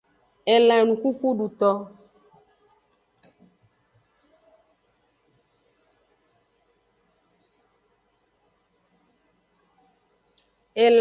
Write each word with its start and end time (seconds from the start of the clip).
Elan 0.53 0.77
enukukuduto. 0.83 1.69